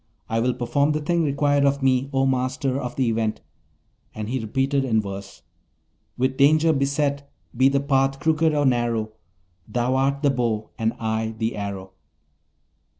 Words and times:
I 0.27 0.39
will 0.39 0.55
perform 0.55 0.93
the 0.93 0.99
thing 0.99 1.21
required 1.21 1.63
of 1.63 1.83
me, 1.83 2.09
O 2.11 2.25
Master 2.25 2.81
of 2.81 2.95
the 2.95 3.07
Event.' 3.07 3.41
And 4.15 4.29
he 4.29 4.39
repeated 4.39 4.83
in 4.83 4.99
verse: 4.99 5.43
With 6.17 6.37
danger 6.37 6.73
beset, 6.73 7.31
be 7.55 7.69
the 7.69 7.81
path 7.81 8.19
crooked 8.19 8.51
or 8.51 8.65
narrow, 8.65 9.11
Thou 9.67 9.95
art 9.95 10.23
the 10.23 10.31
bow, 10.31 10.71
and 10.79 10.93
I 10.99 11.35
the 11.37 11.55
arrow. 11.55 11.91